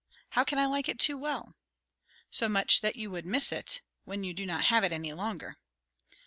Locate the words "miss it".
3.23-3.83